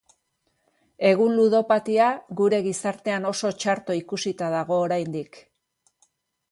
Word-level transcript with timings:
Egun 1.09 1.35
ludopatia 1.39 2.07
gure 2.39 2.63
gizartean 2.69 3.29
oso 3.33 3.53
txarto 3.61 4.01
ikusita 4.01 4.53
dago 4.59 4.83
oraindik. 4.89 5.43